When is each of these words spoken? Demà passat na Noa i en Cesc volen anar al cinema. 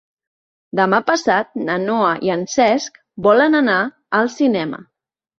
Demà 0.77 0.99
passat 1.09 1.49
na 1.67 1.75
Noa 1.83 2.07
i 2.27 2.31
en 2.35 2.45
Cesc 2.53 2.97
volen 3.27 3.59
anar 3.59 3.75
al 4.21 4.33
cinema. 4.37 4.81